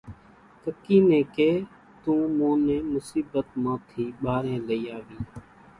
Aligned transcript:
ڪڪِي 0.63 0.95
نين 1.07 1.23
ڪي 1.35 1.51
تون 2.01 2.21
مون 2.37 2.55
نين 2.67 2.81
مصيٻت 2.93 3.47
مان 3.63 3.77
ٿي 3.89 4.03
ٻارين 4.21 4.59
لئي 4.69 4.83
آوي۔ 4.97 5.17